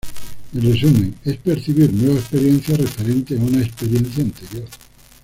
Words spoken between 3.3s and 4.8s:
a una experiencia anterior.